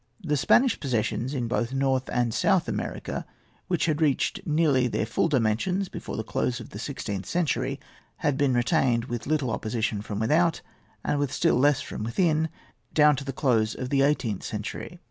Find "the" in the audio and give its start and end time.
0.23-0.35, 6.17-6.23, 6.71-6.79, 13.23-13.31, 13.91-14.01